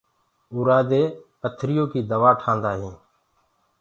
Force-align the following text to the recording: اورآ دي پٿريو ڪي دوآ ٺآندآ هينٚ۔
اورآ 0.53 0.77
دي 0.89 1.03
پٿريو 1.41 1.83
ڪي 1.91 1.99
دوآ 2.09 2.31
ٺآندآ 2.41 2.71
هينٚ۔ 2.79 2.99